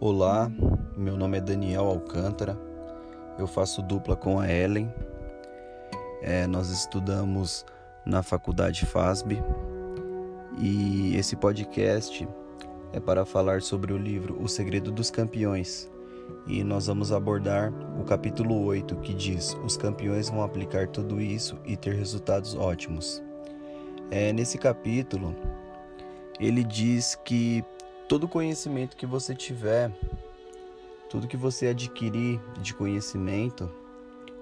Olá, 0.00 0.48
meu 0.96 1.16
nome 1.16 1.38
é 1.38 1.40
Daniel 1.40 1.86
Alcântara, 1.86 2.56
eu 3.36 3.48
faço 3.48 3.82
dupla 3.82 4.14
com 4.14 4.38
a 4.38 4.48
Ellen. 4.48 4.88
É, 6.22 6.46
nós 6.46 6.70
estudamos 6.70 7.66
na 8.06 8.22
faculdade 8.22 8.86
FASB 8.86 9.42
e 10.56 11.16
esse 11.16 11.34
podcast 11.34 12.28
é 12.92 13.00
para 13.00 13.24
falar 13.24 13.60
sobre 13.60 13.92
o 13.92 13.98
livro 13.98 14.40
O 14.40 14.48
Segredo 14.48 14.92
dos 14.92 15.10
Campeões 15.10 15.90
e 16.46 16.62
nós 16.62 16.86
vamos 16.86 17.10
abordar 17.10 17.72
o 18.00 18.04
capítulo 18.04 18.62
8 18.66 18.94
que 18.98 19.12
diz: 19.12 19.56
Os 19.64 19.76
campeões 19.76 20.30
vão 20.30 20.44
aplicar 20.44 20.86
tudo 20.86 21.20
isso 21.20 21.58
e 21.64 21.76
ter 21.76 21.96
resultados 21.96 22.54
ótimos. 22.54 23.20
É, 24.12 24.32
nesse 24.32 24.58
capítulo, 24.58 25.34
ele 26.38 26.62
diz 26.62 27.16
que 27.24 27.64
todo 28.08 28.26
conhecimento 28.26 28.96
que 28.96 29.04
você 29.04 29.34
tiver, 29.34 29.92
tudo 31.10 31.28
que 31.28 31.36
você 31.36 31.66
adquirir 31.66 32.40
de 32.62 32.72
conhecimento, 32.72 33.70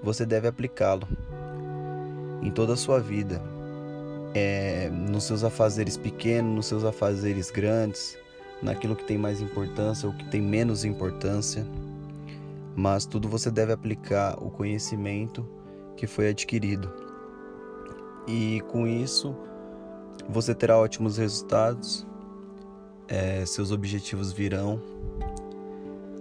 você 0.01 0.25
deve 0.25 0.47
aplicá-lo 0.47 1.07
em 2.43 2.51
toda 2.51 2.75
a 2.75 2.77
sua 2.77 3.01
vida, 3.01 3.43
é, 4.33 4.89
nos 4.89 5.25
seus 5.25 5.43
afazeres 5.43 5.97
pequenos, 5.97 6.55
nos 6.55 6.67
seus 6.67 6.85
afazeres 6.85 7.51
grandes, 7.51 8.17
naquilo 8.63 8.95
que 8.95 9.05
tem 9.05 9.19
mais 9.19 9.41
importância 9.41 10.09
ou 10.09 10.15
que 10.15 10.25
tem 10.27 10.41
menos 10.41 10.85
importância, 10.85 11.67
mas 12.77 13.05
tudo 13.05 13.29
você 13.29 13.51
deve 13.51 13.73
aplicar 13.73 14.39
o 14.41 14.49
conhecimento 14.49 15.45
que 15.97 16.07
foi 16.07 16.29
adquirido. 16.29 16.93
E 18.29 18.61
com 18.69 18.87
isso, 18.87 19.35
você 20.29 20.55
terá 20.55 20.79
ótimos 20.79 21.17
resultados 21.19 22.07
é, 23.09 23.45
seus 23.47 23.71
objetivos 23.71 24.33
virão. 24.33 24.81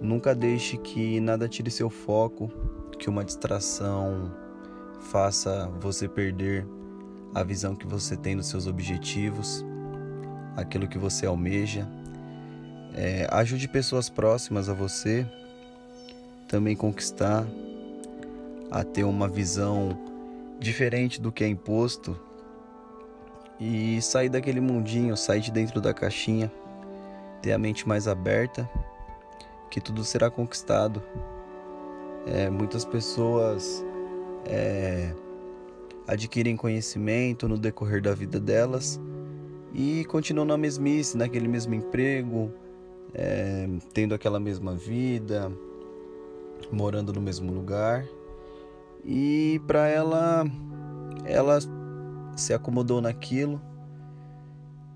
Nunca 0.00 0.34
deixe 0.34 0.76
que 0.76 1.20
nada 1.20 1.48
tire 1.48 1.70
seu 1.70 1.90
foco, 1.90 2.50
que 2.98 3.08
uma 3.08 3.24
distração 3.24 4.30
faça 5.00 5.70
você 5.80 6.08
perder 6.08 6.66
a 7.34 7.42
visão 7.42 7.74
que 7.74 7.86
você 7.86 8.16
tem 8.16 8.36
dos 8.36 8.46
seus 8.46 8.66
objetivos, 8.66 9.64
aquilo 10.56 10.88
que 10.88 10.98
você 10.98 11.26
almeja. 11.26 11.86
É, 12.94 13.26
ajude 13.30 13.68
pessoas 13.68 14.08
próximas 14.08 14.68
a 14.68 14.74
você 14.74 15.26
também 16.48 16.74
conquistar 16.74 17.44
a 18.70 18.82
ter 18.82 19.04
uma 19.04 19.28
visão 19.28 19.98
diferente 20.58 21.20
do 21.20 21.30
que 21.30 21.44
é 21.44 21.48
imposto 21.48 22.18
e 23.60 24.00
sair 24.00 24.28
daquele 24.28 24.60
mundinho, 24.60 25.16
sair 25.16 25.40
de 25.40 25.50
dentro 25.50 25.80
da 25.80 25.92
caixinha 25.92 26.50
ter 27.46 27.52
a 27.52 27.58
mente 27.58 27.86
mais 27.86 28.08
aberta, 28.08 28.68
que 29.70 29.80
tudo 29.80 30.02
será 30.02 30.28
conquistado. 30.28 31.00
É, 32.26 32.50
muitas 32.50 32.84
pessoas 32.84 33.84
é, 34.44 35.14
adquirem 36.08 36.56
conhecimento 36.56 37.46
no 37.46 37.56
decorrer 37.56 38.02
da 38.02 38.12
vida 38.14 38.40
delas 38.40 39.00
e 39.72 40.04
continuam 40.06 40.44
na 40.44 40.56
mesmice, 40.56 41.16
naquele 41.16 41.46
mesmo 41.46 41.72
emprego, 41.72 42.50
é, 43.14 43.68
tendo 43.94 44.12
aquela 44.12 44.40
mesma 44.40 44.74
vida, 44.74 45.52
morando 46.72 47.12
no 47.12 47.20
mesmo 47.20 47.52
lugar. 47.52 48.04
E 49.04 49.60
para 49.68 49.86
ela, 49.86 50.44
ela 51.24 51.60
se 52.36 52.52
acomodou 52.52 53.00
naquilo 53.00 53.62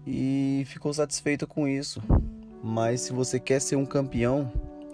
e 0.04 0.64
ficou 0.66 0.92
satisfeita 0.92 1.46
com 1.46 1.68
isso. 1.68 2.02
Mas 2.62 3.02
se 3.02 3.12
você 3.12 3.40
quer 3.40 3.60
ser 3.60 3.76
um 3.76 3.86
campeão, 3.86 4.50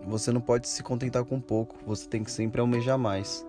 você 0.06 0.30
não 0.30 0.40
pode 0.40 0.68
se 0.68 0.82
contentar 0.82 1.24
com 1.24 1.40
pouco, 1.40 1.76
você 1.84 2.08
tem 2.08 2.22
que 2.22 2.30
sempre 2.30 2.60
almejar 2.60 2.96
mais. 2.96 3.44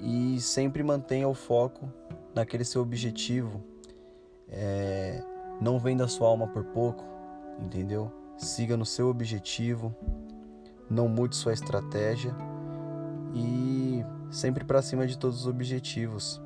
E 0.00 0.40
sempre 0.40 0.82
mantenha 0.82 1.28
o 1.28 1.34
foco 1.34 1.88
naquele 2.34 2.64
seu 2.64 2.82
objetivo. 2.82 3.62
É, 4.48 5.22
não 5.60 5.78
venda 5.78 6.08
sua 6.08 6.28
alma 6.28 6.48
por 6.48 6.64
pouco, 6.64 7.04
entendeu? 7.60 8.10
Siga 8.36 8.76
no 8.76 8.86
seu 8.86 9.08
objetivo, 9.08 9.94
não 10.88 11.08
mude 11.08 11.36
sua 11.36 11.52
estratégia 11.52 12.34
e 13.34 14.04
sempre 14.30 14.64
para 14.64 14.80
cima 14.80 15.06
de 15.06 15.18
todos 15.18 15.40
os 15.40 15.46
objetivos. 15.46 16.40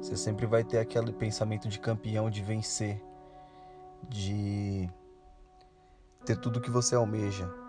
Você 0.00 0.16
sempre 0.16 0.46
vai 0.46 0.64
ter 0.64 0.78
aquele 0.78 1.12
pensamento 1.12 1.68
de 1.68 1.78
campeão, 1.78 2.30
de 2.30 2.42
vencer, 2.42 3.02
de 4.08 4.79
ter 6.30 6.36
tudo 6.36 6.60
que 6.60 6.70
você 6.70 6.94
almeja. 6.94 7.59